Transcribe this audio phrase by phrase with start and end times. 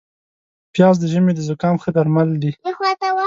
[0.73, 2.51] پیاز د ژمي د زکام ښه درمل دي